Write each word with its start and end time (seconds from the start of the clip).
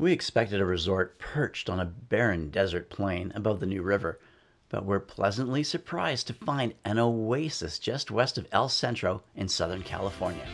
We 0.00 0.12
expected 0.12 0.62
a 0.62 0.64
resort 0.64 1.18
perched 1.18 1.68
on 1.68 1.78
a 1.78 1.84
barren 1.84 2.48
desert 2.48 2.88
plain 2.88 3.32
above 3.34 3.60
the 3.60 3.66
New 3.66 3.82
River, 3.82 4.18
but 4.70 4.86
we're 4.86 4.98
pleasantly 4.98 5.62
surprised 5.62 6.26
to 6.28 6.32
find 6.32 6.72
an 6.86 6.98
oasis 6.98 7.78
just 7.78 8.10
west 8.10 8.38
of 8.38 8.46
El 8.50 8.70
Centro 8.70 9.22
in 9.36 9.46
Southern 9.46 9.82
California. 9.82 10.46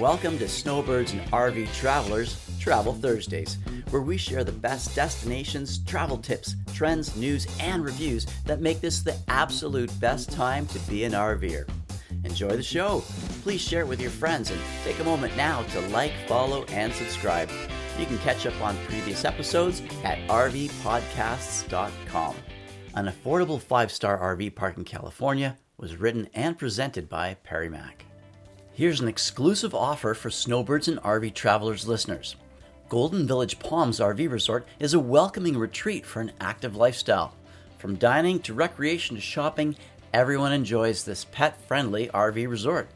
Welcome 0.00 0.36
to 0.38 0.48
Snowbirds 0.48 1.12
and 1.12 1.20
RV 1.30 1.72
Travelers 1.74 2.44
Travel 2.58 2.94
Thursdays, 2.94 3.56
where 3.90 4.02
we 4.02 4.16
share 4.16 4.42
the 4.42 4.50
best 4.50 4.96
destinations, 4.96 5.78
travel 5.84 6.18
tips, 6.18 6.56
trends, 6.74 7.14
news, 7.14 7.46
and 7.60 7.84
reviews 7.84 8.26
that 8.46 8.60
make 8.60 8.80
this 8.80 9.00
the 9.02 9.16
absolute 9.28 9.92
best 10.00 10.32
time 10.32 10.66
to 10.66 10.80
be 10.90 11.04
an 11.04 11.12
RVer. 11.12 11.68
Enjoy 12.24 12.56
the 12.56 12.64
show. 12.64 13.04
Please 13.42 13.60
share 13.60 13.82
it 13.82 13.88
with 13.88 14.00
your 14.00 14.10
friends 14.10 14.50
and 14.50 14.60
take 14.82 14.98
a 14.98 15.04
moment 15.04 15.36
now 15.36 15.62
to 15.62 15.80
like, 15.90 16.12
follow, 16.26 16.64
and 16.64 16.92
subscribe. 16.92 17.48
You 17.98 18.06
can 18.06 18.18
catch 18.18 18.46
up 18.46 18.60
on 18.60 18.76
previous 18.86 19.24
episodes 19.24 19.82
at 20.02 20.18
rvpodcasts.com. 20.28 22.36
An 22.94 23.06
affordable 23.06 23.60
five 23.60 23.92
star 23.92 24.18
RV 24.18 24.54
park 24.54 24.76
in 24.76 24.84
California 24.84 25.56
was 25.76 25.96
written 25.96 26.28
and 26.34 26.58
presented 26.58 27.08
by 27.08 27.34
Perry 27.42 27.68
Mack. 27.68 28.04
Here's 28.72 29.00
an 29.00 29.08
exclusive 29.08 29.74
offer 29.74 30.14
for 30.14 30.30
Snowbirds 30.30 30.86
and 30.88 30.98
RV 31.00 31.34
Travelers 31.34 31.86
listeners. 31.86 32.36
Golden 32.88 33.26
Village 33.26 33.58
Palms 33.58 34.00
RV 34.00 34.30
Resort 34.30 34.66
is 34.78 34.94
a 34.94 35.00
welcoming 35.00 35.58
retreat 35.58 36.06
for 36.06 36.20
an 36.20 36.32
active 36.40 36.76
lifestyle. 36.76 37.34
From 37.78 37.96
dining 37.96 38.38
to 38.40 38.54
recreation 38.54 39.16
to 39.16 39.22
shopping, 39.22 39.76
everyone 40.12 40.52
enjoys 40.52 41.04
this 41.04 41.24
pet 41.24 41.60
friendly 41.66 42.08
RV 42.08 42.48
resort. 42.48 42.88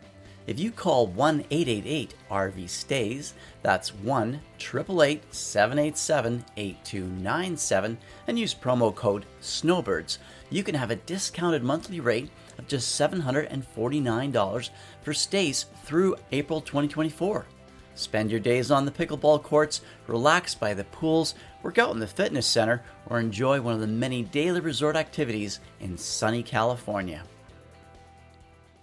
If 0.47 0.61
you 0.61 0.71
call 0.71 1.09
1 1.09 1.47
888 1.51 2.15
RV 2.31 2.69
Stays, 2.69 3.35
that's 3.63 3.93
1 3.93 4.41
888 4.61 5.35
787 5.35 6.45
8297, 6.57 7.99
and 8.29 8.39
use 8.39 8.55
promo 8.55 8.95
code 8.95 9.27
SNOWBIRDS, 9.41 10.19
you 10.49 10.63
can 10.63 10.77
have 10.77 10.93
a 10.93 10.97
discounted 10.97 11.65
monthly 11.65 11.99
rate 11.99 12.30
of 12.59 12.69
just 12.69 12.99
$749 13.01 14.71
for 15.03 15.13
stays 15.13 15.66
through 15.85 16.15
April 16.30 16.60
2024. 16.60 17.47
Spend 17.97 18.31
your 18.31 18.38
days 18.38 18.71
on 18.71 18.85
the 18.85 18.93
pickleball 18.93 19.43
courts, 19.43 19.81
relax 20.07 20.55
by 20.55 20.75
the 20.75 20.85
pools, 20.85 21.35
work 21.65 21.79
out 21.79 21.93
in 21.93 21.99
the 21.99 22.07
fitness 22.07 22.47
center, 22.47 22.85
or 23.09 23.19
enjoy 23.19 23.60
one 23.60 23.75
of 23.75 23.81
the 23.81 23.87
many 23.88 24.23
daily 24.23 24.60
resort 24.60 24.95
activities 24.95 25.59
in 25.81 25.99
sunny 25.99 26.45
California. 26.45 27.23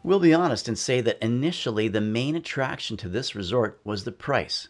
We'll 0.05 0.19
be 0.19 0.33
honest 0.33 0.67
and 0.67 0.77
say 0.77 0.99
that 0.99 1.23
initially 1.23 1.87
the 1.87 2.01
main 2.01 2.35
attraction 2.35 2.97
to 2.97 3.07
this 3.07 3.35
resort 3.35 3.79
was 3.85 4.03
the 4.03 4.11
price. 4.11 4.67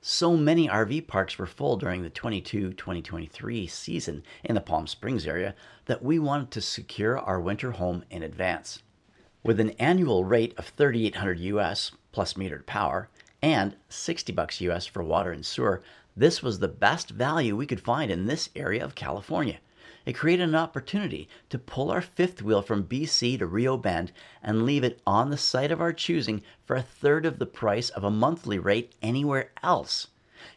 So 0.00 0.36
many 0.36 0.68
RV 0.68 1.08
parks 1.08 1.36
were 1.36 1.46
full 1.46 1.76
during 1.76 2.02
the 2.02 2.10
22 2.10 2.74
2023 2.74 3.66
season 3.66 4.22
in 4.44 4.54
the 4.54 4.60
Palm 4.60 4.86
Springs 4.86 5.26
area 5.26 5.56
that 5.86 6.04
we 6.04 6.20
wanted 6.20 6.52
to 6.52 6.60
secure 6.60 7.18
our 7.18 7.40
winter 7.40 7.72
home 7.72 8.04
in 8.08 8.22
advance. 8.22 8.84
With 9.42 9.58
an 9.58 9.70
annual 9.80 10.24
rate 10.24 10.54
of 10.56 10.66
3800 10.66 11.40
US 11.40 11.90
plus 12.12 12.34
metered 12.34 12.64
power 12.64 13.08
and 13.42 13.74
60 13.88 14.32
bucks 14.32 14.60
US 14.60 14.86
for 14.86 15.02
water 15.02 15.32
and 15.32 15.44
sewer, 15.44 15.82
this 16.16 16.40
was 16.40 16.60
the 16.60 16.68
best 16.68 17.10
value 17.10 17.56
we 17.56 17.66
could 17.66 17.80
find 17.80 18.12
in 18.12 18.26
this 18.26 18.48
area 18.54 18.84
of 18.84 18.94
California. 18.94 19.58
It 20.08 20.16
created 20.16 20.48
an 20.48 20.54
opportunity 20.54 21.28
to 21.50 21.58
pull 21.58 21.90
our 21.90 22.00
fifth 22.00 22.40
wheel 22.40 22.62
from 22.62 22.84
BC 22.84 23.38
to 23.40 23.46
Rio 23.46 23.76
Bend 23.76 24.10
and 24.42 24.64
leave 24.64 24.82
it 24.82 25.02
on 25.06 25.28
the 25.28 25.36
site 25.36 25.70
of 25.70 25.82
our 25.82 25.92
choosing 25.92 26.42
for 26.64 26.76
a 26.76 26.80
third 26.80 27.26
of 27.26 27.38
the 27.38 27.44
price 27.44 27.90
of 27.90 28.04
a 28.04 28.10
monthly 28.10 28.58
rate 28.58 28.94
anywhere 29.02 29.50
else. 29.62 30.06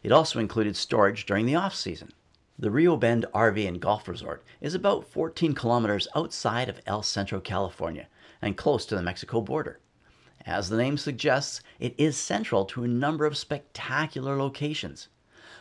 It 0.02 0.10
also 0.10 0.40
included 0.40 0.74
storage 0.74 1.26
during 1.26 1.44
the 1.44 1.54
off 1.54 1.74
season. 1.74 2.14
The 2.58 2.70
Rio 2.70 2.96
Bend 2.96 3.26
RV 3.34 3.68
and 3.68 3.78
Golf 3.78 4.08
Resort 4.08 4.42
is 4.62 4.74
about 4.74 5.06
14 5.06 5.52
kilometers 5.52 6.08
outside 6.16 6.70
of 6.70 6.80
El 6.86 7.02
Centro, 7.02 7.38
California, 7.38 8.08
and 8.40 8.56
close 8.56 8.86
to 8.86 8.96
the 8.96 9.02
Mexico 9.02 9.42
border. 9.42 9.80
As 10.46 10.70
the 10.70 10.78
name 10.78 10.96
suggests, 10.96 11.60
it 11.78 11.94
is 11.98 12.16
central 12.16 12.64
to 12.64 12.84
a 12.84 12.88
number 12.88 13.26
of 13.26 13.36
spectacular 13.36 14.38
locations. 14.38 15.08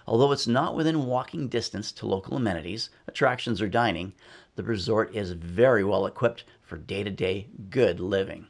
Although 0.08 0.32
it's 0.32 0.48
not 0.48 0.76
within 0.76 1.06
walking 1.06 1.48
distance 1.48 1.92
to 1.92 2.08
local 2.08 2.38
amenities, 2.38 2.90
attractions, 3.08 3.62
or 3.62 3.68
dining, 3.68 4.14
the 4.56 4.64
resort 4.64 5.16
is 5.16 5.32
very 5.32 5.84
well 5.84 6.06
equipped 6.06 6.44
for 6.62 6.78
day 6.78 7.04
to 7.04 7.12
day 7.12 7.50
good 7.70 8.00
living. 8.00 8.48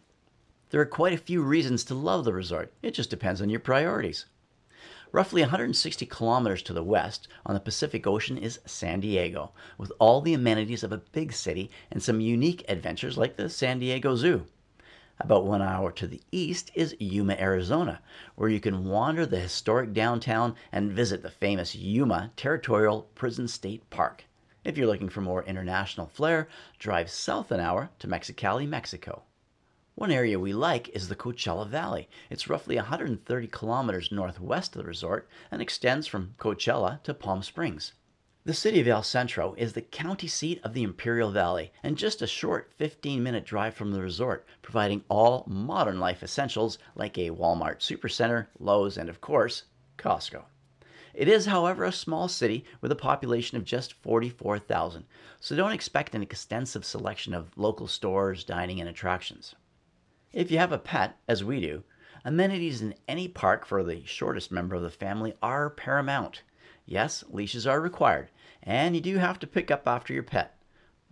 There 0.69 0.79
are 0.79 0.85
quite 0.85 1.13
a 1.13 1.17
few 1.17 1.41
reasons 1.41 1.83
to 1.85 1.93
love 1.93 2.23
the 2.23 2.33
resort, 2.33 2.73
it 2.81 2.91
just 2.91 3.09
depends 3.09 3.41
on 3.41 3.49
your 3.49 3.59
priorities. 3.59 4.25
Roughly 5.11 5.41
160 5.41 6.05
kilometers 6.05 6.61
to 6.63 6.71
the 6.71 6.83
west 6.83 7.27
on 7.45 7.53
the 7.53 7.59
Pacific 7.59 8.07
Ocean 8.07 8.37
is 8.37 8.61
San 8.65 9.01
Diego, 9.01 9.51
with 9.77 9.91
all 9.99 10.21
the 10.21 10.33
amenities 10.33 10.83
of 10.83 10.93
a 10.93 11.03
big 11.11 11.33
city 11.33 11.69
and 11.91 12.01
some 12.01 12.21
unique 12.21 12.63
adventures 12.69 13.17
like 13.17 13.35
the 13.35 13.49
San 13.49 13.79
Diego 13.79 14.15
Zoo. 14.15 14.45
About 15.23 15.45
one 15.45 15.61
hour 15.61 15.91
to 15.91 16.07
the 16.07 16.23
east 16.31 16.71
is 16.73 16.95
Yuma, 16.99 17.33
Arizona, 17.33 18.01
where 18.33 18.49
you 18.49 18.59
can 18.59 18.85
wander 18.85 19.23
the 19.23 19.39
historic 19.39 19.93
downtown 19.93 20.55
and 20.71 20.91
visit 20.91 21.21
the 21.21 21.29
famous 21.29 21.75
Yuma 21.75 22.31
Territorial 22.35 23.03
Prison 23.13 23.47
State 23.47 23.87
Park. 23.91 24.25
If 24.65 24.79
you're 24.79 24.87
looking 24.87 25.09
for 25.09 25.21
more 25.21 25.43
international 25.43 26.07
flair, 26.07 26.47
drive 26.79 27.11
south 27.11 27.51
an 27.51 27.59
hour 27.59 27.91
to 27.99 28.07
Mexicali, 28.07 28.67
Mexico. 28.67 29.21
One 29.93 30.09
area 30.09 30.39
we 30.39 30.53
like 30.53 30.89
is 30.89 31.07
the 31.07 31.15
Coachella 31.15 31.67
Valley. 31.67 32.09
It's 32.31 32.49
roughly 32.49 32.77
130 32.77 33.47
kilometers 33.47 34.11
northwest 34.11 34.75
of 34.75 34.81
the 34.81 34.87
resort 34.87 35.29
and 35.51 35.61
extends 35.61 36.07
from 36.07 36.33
Coachella 36.39 37.03
to 37.03 37.13
Palm 37.13 37.43
Springs. 37.43 37.93
The 38.43 38.55
city 38.55 38.79
of 38.79 38.87
El 38.87 39.03
Centro 39.03 39.53
is 39.55 39.73
the 39.73 39.83
county 39.83 40.25
seat 40.25 40.59
of 40.63 40.73
the 40.73 40.81
Imperial 40.81 41.29
Valley 41.29 41.71
and 41.83 41.95
just 41.95 42.23
a 42.23 42.27
short 42.27 42.71
15 42.75 43.21
minute 43.21 43.45
drive 43.45 43.75
from 43.75 43.91
the 43.91 44.01
resort, 44.01 44.47
providing 44.63 45.03
all 45.09 45.43
modern 45.45 45.99
life 45.99 46.23
essentials 46.23 46.79
like 46.95 47.19
a 47.19 47.29
Walmart 47.29 47.81
supercenter, 47.81 48.47
Lowe's, 48.57 48.97
and 48.97 49.09
of 49.09 49.21
course, 49.21 49.65
Costco. 49.99 50.45
It 51.13 51.27
is, 51.27 51.45
however, 51.45 51.83
a 51.83 51.91
small 51.91 52.27
city 52.27 52.65
with 52.81 52.91
a 52.91 52.95
population 52.95 53.57
of 53.57 53.63
just 53.63 53.93
44,000, 53.93 55.05
so 55.39 55.55
don't 55.55 55.71
expect 55.71 56.15
an 56.15 56.23
extensive 56.23 56.83
selection 56.83 57.35
of 57.35 57.55
local 57.55 57.87
stores, 57.87 58.43
dining, 58.43 58.79
and 58.79 58.89
attractions. 58.89 59.53
If 60.33 60.49
you 60.49 60.57
have 60.57 60.71
a 60.71 60.79
pet, 60.79 61.19
as 61.27 61.43
we 61.43 61.61
do, 61.61 61.83
amenities 62.25 62.81
in 62.81 62.95
any 63.07 63.27
park 63.27 63.67
for 63.67 63.83
the 63.83 64.03
shortest 64.03 64.51
member 64.51 64.73
of 64.73 64.81
the 64.81 64.89
family 64.89 65.35
are 65.43 65.69
paramount. 65.69 66.41
Yes, 66.91 67.23
leashes 67.29 67.65
are 67.65 67.79
required, 67.79 68.31
and 68.61 68.95
you 68.95 69.01
do 69.01 69.17
have 69.17 69.39
to 69.39 69.47
pick 69.47 69.71
up 69.71 69.87
after 69.87 70.11
your 70.13 70.23
pet. 70.23 70.57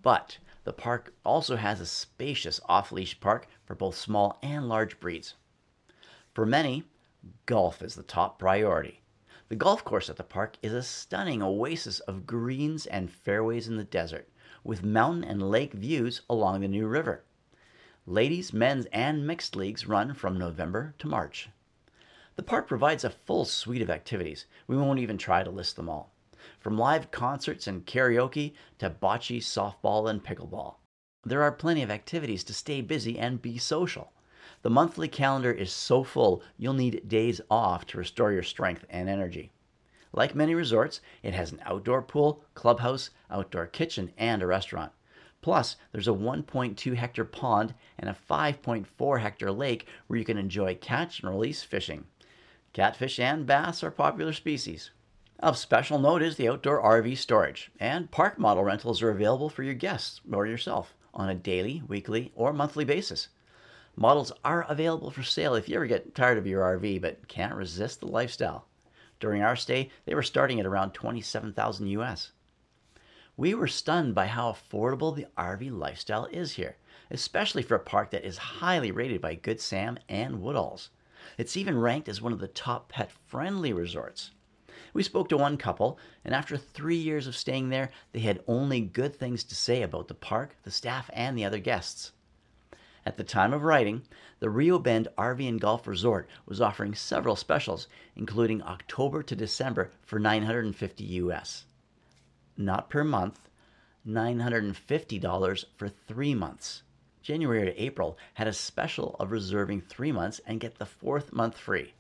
But 0.02 0.38
the 0.66 0.74
park 0.74 1.14
also 1.24 1.56
has 1.56 1.80
a 1.80 1.86
spacious 1.86 2.60
off 2.68 2.92
leash 2.92 3.18
park 3.22 3.48
for 3.64 3.76
both 3.76 3.96
small 3.96 4.40
and 4.44 4.68
large 4.68 5.00
breeds. 5.00 5.36
For 6.34 6.46
many, 6.46 6.84
golf 7.46 7.82
is 7.82 7.96
the 7.96 8.04
top 8.04 8.40
priority. 8.40 9.00
The 9.48 9.56
golf 9.56 9.86
course 9.86 10.10
at 10.10 10.18
the 10.18 10.24
park 10.24 10.58
is 10.62 10.74
a 10.74 10.84
stunning 10.84 11.42
oasis 11.42 12.02
of 12.02 12.28
greens 12.28 12.86
and 12.86 13.10
fairways 13.10 13.70
in 13.70 13.78
the 13.78 13.86
desert, 13.86 14.28
with 14.66 14.84
mountain 14.84 15.24
and 15.24 15.50
lake 15.50 15.72
views 15.72 16.24
along 16.30 16.60
the 16.60 16.68
New 16.68 16.88
River. 16.88 17.24
Ladies, 18.06 18.52
men's, 18.52 18.86
and 18.88 19.26
mixed 19.26 19.56
leagues 19.56 19.88
run 19.88 20.14
from 20.14 20.38
November 20.38 20.94
to 20.98 21.08
March. 21.08 21.48
The 22.40 22.44
park 22.44 22.70
provides 22.70 23.04
a 23.04 23.10
full 23.10 23.44
suite 23.44 23.82
of 23.82 23.90
activities. 23.90 24.46
We 24.66 24.78
won't 24.78 25.00
even 25.00 25.18
try 25.18 25.44
to 25.44 25.50
list 25.50 25.76
them 25.76 25.90
all. 25.90 26.14
From 26.58 26.78
live 26.78 27.12
concerts 27.12 27.68
and 27.68 27.86
karaoke 27.86 28.54
to 28.78 28.90
bocce, 28.90 29.40
softball, 29.40 30.10
and 30.10 30.24
pickleball. 30.24 30.78
There 31.26 31.44
are 31.44 31.52
plenty 31.52 31.84
of 31.84 31.92
activities 31.92 32.46
to 32.46 32.54
stay 32.54 32.80
busy 32.80 33.20
and 33.20 33.42
be 33.42 33.58
social. 33.58 34.14
The 34.62 34.70
monthly 34.70 35.10
calendar 35.10 35.52
is 35.52 35.74
so 35.74 36.02
full, 36.02 36.42
you'll 36.56 36.72
need 36.72 37.10
days 37.10 37.42
off 37.52 37.86
to 37.88 37.98
restore 37.98 38.32
your 38.32 38.44
strength 38.44 38.86
and 38.90 39.10
energy. 39.10 39.52
Like 40.14 40.34
many 40.34 40.56
resorts, 40.56 41.02
it 41.22 41.34
has 41.34 41.52
an 41.52 41.62
outdoor 41.66 42.02
pool, 42.02 42.46
clubhouse, 42.54 43.10
outdoor 43.30 43.68
kitchen, 43.68 44.14
and 44.18 44.42
a 44.42 44.48
restaurant. 44.48 44.94
Plus, 45.42 45.76
there's 45.92 46.08
a 46.08 46.12
1.2 46.12 46.96
hectare 46.96 47.26
pond 47.26 47.74
and 47.98 48.10
a 48.10 48.16
5.4 48.30 49.20
hectare 49.20 49.52
lake 49.52 49.88
where 50.08 50.18
you 50.18 50.24
can 50.24 50.38
enjoy 50.38 50.76
catch 50.76 51.20
and 51.20 51.30
release 51.30 51.64
fishing. 51.64 52.06
Catfish 52.80 53.20
and 53.20 53.46
bass 53.46 53.84
are 53.84 53.92
popular 53.92 54.32
species. 54.32 54.92
Of 55.40 55.58
special 55.58 56.00
note 56.00 56.22
is 56.22 56.38
the 56.38 56.48
outdoor 56.48 56.82
RV 56.82 57.18
storage, 57.18 57.72
and 57.78 58.10
park 58.10 58.40
model 58.40 58.64
rentals 58.64 59.02
are 59.02 59.10
available 59.10 59.50
for 59.50 59.64
your 59.64 59.74
guests 59.74 60.22
or 60.32 60.48
yourself 60.48 60.96
on 61.14 61.28
a 61.28 61.36
daily, 61.36 61.84
weekly, 61.90 62.32
or 62.36 62.54
monthly 62.54 62.86
basis. 62.86 63.28
Models 63.98 64.32
are 64.46 64.66
available 64.70 65.12
for 65.12 65.24
sale 65.24 65.56
if 65.56 65.68
you 65.68 65.76
ever 65.76 65.88
get 65.88 66.16
tired 66.16 66.38
of 66.38 66.48
your 66.48 66.62
RV 66.62 67.02
but 67.02 67.28
can't 67.28 67.54
resist 67.54 68.00
the 68.00 68.08
lifestyle. 68.08 68.66
During 69.20 69.42
our 69.42 69.58
stay, 69.58 69.90
they 70.06 70.16
were 70.16 70.24
starting 70.24 70.58
at 70.62 70.66
around 70.66 70.94
27,000 70.94 71.86
US. 71.88 72.32
We 73.36 73.54
were 73.54 73.68
stunned 73.68 74.16
by 74.16 74.28
how 74.28 74.54
affordable 74.54 75.14
the 75.14 75.28
RV 75.38 75.78
lifestyle 75.78 76.28
is 76.28 76.54
here, 76.54 76.78
especially 77.12 77.62
for 77.62 77.76
a 77.76 77.80
park 77.82 78.12
that 78.12 78.24
is 78.24 78.38
highly 78.38 78.90
rated 78.90 79.20
by 79.20 79.36
Good 79.36 79.60
Sam 79.60 80.00
and 80.08 80.38
Woodalls. 80.38 80.88
It's 81.38 81.58
even 81.58 81.80
ranked 81.80 82.10
as 82.10 82.22
one 82.22 82.34
of 82.34 82.40
the 82.40 82.48
top 82.48 82.90
pet 82.90 83.12
friendly 83.12 83.74
resorts. 83.74 84.32
We 84.94 85.04
spoke 85.04 85.30
to 85.30 85.38
one 85.38 85.58
couple, 85.58 86.00
and 86.26 86.34
after 86.34 86.58
three 86.58 86.96
years 86.96 87.28
of 87.28 87.36
staying 87.36 87.70
there, 87.70 87.92
they 88.12 88.22
had 88.22 88.44
only 88.48 88.82
good 88.82 89.16
things 89.16 89.44
to 89.46 89.56
say 89.56 89.82
about 89.82 90.08
the 90.08 90.14
park, 90.14 90.56
the 90.64 90.72
staff, 90.72 91.10
and 91.14 91.38
the 91.38 91.46
other 91.46 91.60
guests. 91.60 92.12
At 93.06 93.18
the 93.18 93.24
time 93.24 93.54
of 93.54 93.64
writing, 93.64 94.04
the 94.40 94.50
Rio 94.50 94.78
Bend 94.78 95.08
RV 95.18 95.48
and 95.48 95.60
Golf 95.60 95.88
Resort 95.88 96.28
was 96.46 96.62
offering 96.62 96.96
several 96.96 97.36
specials, 97.36 97.88
including 98.16 98.62
October 98.62 99.24
to 99.24 99.36
December 99.36 99.92
for 100.02 100.20
950 100.20 101.04
US. 101.04 101.66
Not 102.58 102.90
per 102.90 103.04
month, 103.04 103.50
$950 104.08 105.66
for 105.76 105.90
three 105.90 106.36
months. 106.36 106.84
January 107.22 107.66
to 107.66 107.82
April 107.82 108.18
had 108.36 108.48
a 108.48 108.54
special 108.54 109.16
of 109.20 109.32
reserving 109.32 109.82
three 109.82 110.12
months 110.12 110.40
and 110.46 110.60
get 110.60 110.78
the 110.78 110.86
fourth 110.86 111.34
month 111.34 111.58
free. 111.58 111.94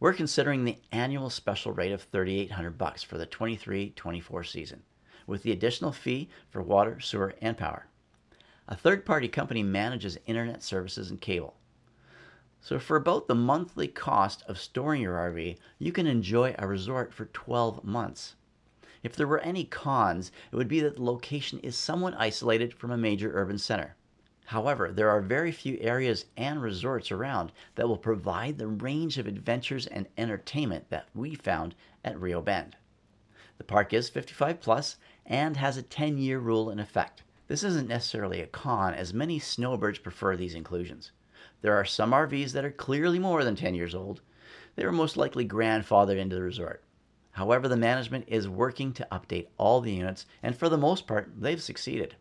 We're 0.00 0.12
considering 0.12 0.64
the 0.64 0.78
annual 0.92 1.30
special 1.30 1.72
rate 1.72 1.92
of 1.92 2.02
3800 2.02 2.78
bucks 2.78 3.02
for 3.02 3.18
the 3.18 3.26
23-24 3.26 4.46
season, 4.46 4.82
with 5.26 5.42
the 5.42 5.52
additional 5.52 5.92
fee 5.92 6.28
for 6.48 6.62
water, 6.62 6.98
sewer, 7.00 7.34
and 7.40 7.56
power. 7.56 7.86
A 8.66 8.76
third-party 8.76 9.28
company 9.28 9.62
manages 9.62 10.18
internet 10.26 10.62
services 10.62 11.10
and 11.10 11.20
cable. 11.20 11.54
So 12.60 12.78
for 12.78 12.96
about 12.96 13.28
the 13.28 13.34
monthly 13.34 13.88
cost 13.88 14.42
of 14.46 14.58
storing 14.58 15.02
your 15.02 15.16
RV, 15.16 15.56
you 15.78 15.92
can 15.92 16.06
enjoy 16.06 16.54
a 16.58 16.66
resort 16.66 17.12
for 17.12 17.26
12 17.26 17.84
months. 17.84 18.34
If 19.02 19.16
there 19.16 19.26
were 19.26 19.40
any 19.40 19.64
cons, 19.64 20.30
it 20.52 20.56
would 20.56 20.68
be 20.68 20.80
that 20.80 20.96
the 20.96 21.02
location 21.02 21.58
is 21.60 21.76
somewhat 21.76 22.14
isolated 22.18 22.74
from 22.74 22.90
a 22.90 22.98
major 22.98 23.32
urban 23.34 23.58
center. 23.58 23.96
However, 24.50 24.90
there 24.90 25.08
are 25.10 25.20
very 25.20 25.52
few 25.52 25.78
areas 25.80 26.24
and 26.36 26.60
resorts 26.60 27.12
around 27.12 27.52
that 27.76 27.86
will 27.86 27.96
provide 27.96 28.58
the 28.58 28.66
range 28.66 29.16
of 29.16 29.28
adventures 29.28 29.86
and 29.86 30.08
entertainment 30.18 30.90
that 30.90 31.08
we 31.14 31.36
found 31.36 31.76
at 32.04 32.20
Rio 32.20 32.42
Bend. 32.42 32.74
The 33.58 33.62
park 33.62 33.92
is 33.92 34.08
55 34.08 34.60
plus 34.60 34.96
and 35.24 35.56
has 35.56 35.76
a 35.76 35.84
10 35.84 36.18
year 36.18 36.40
rule 36.40 36.68
in 36.68 36.80
effect. 36.80 37.22
This 37.46 37.62
isn't 37.62 37.88
necessarily 37.88 38.40
a 38.40 38.48
con, 38.48 38.92
as 38.92 39.14
many 39.14 39.38
snowbirds 39.38 40.00
prefer 40.00 40.36
these 40.36 40.56
inclusions. 40.56 41.12
There 41.62 41.74
are 41.74 41.84
some 41.84 42.10
RVs 42.10 42.50
that 42.50 42.64
are 42.64 42.72
clearly 42.72 43.20
more 43.20 43.44
than 43.44 43.54
10 43.54 43.76
years 43.76 43.94
old. 43.94 44.20
They 44.74 44.84
were 44.84 44.90
most 44.90 45.16
likely 45.16 45.46
grandfathered 45.46 46.18
into 46.18 46.34
the 46.34 46.42
resort. 46.42 46.82
However, 47.30 47.68
the 47.68 47.76
management 47.76 48.24
is 48.26 48.48
working 48.48 48.94
to 48.94 49.06
update 49.12 49.46
all 49.58 49.80
the 49.80 49.92
units, 49.92 50.26
and 50.42 50.56
for 50.56 50.68
the 50.68 50.76
most 50.76 51.06
part, 51.06 51.30
they've 51.38 51.62
succeeded. 51.62 52.16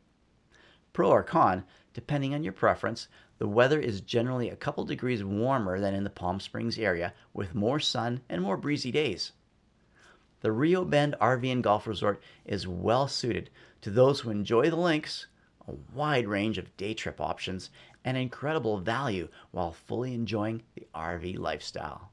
Pro 0.92 1.10
or 1.10 1.24
con, 1.24 1.64
depending 1.94 2.34
on 2.34 2.44
your 2.44 2.54
preference, 2.54 3.08
the 3.38 3.48
weather 3.48 3.80
is 3.80 4.02
generally 4.02 4.50
a 4.50 4.56
couple 4.56 4.84
degrees 4.86 5.24
warmer 5.24 5.80
than 5.80 5.94
in 5.94 6.04
the 6.04 6.10
Palm 6.10 6.40
Springs 6.40 6.78
area, 6.78 7.14
with 7.34 7.56
more 7.56 7.80
sun 7.80 8.22
and 8.28 8.42
more 8.42 8.58
breezy 8.58 8.92
days. 8.92 9.32
The 10.42 10.52
Rio 10.52 10.86
Bend 10.86 11.16
RV 11.20 11.52
and 11.52 11.64
Golf 11.64 11.86
Resort 11.86 12.22
is 12.46 12.68
well 12.68 13.08
suited 13.08 13.50
to 13.82 13.90
those 13.90 14.22
who 14.22 14.30
enjoy 14.30 14.70
the 14.70 14.76
links, 14.76 15.28
a 15.68 15.74
wide 15.94 16.28
range 16.28 16.58
of 16.58 16.76
day 16.78 16.94
trip 16.94 17.20
options, 17.22 17.70
and 18.04 18.18
incredible 18.18 18.80
value 18.80 19.28
while 19.52 19.72
fully 19.72 20.14
enjoying 20.14 20.64
the 20.76 20.88
RV 20.96 21.38
lifestyle. 21.38 22.12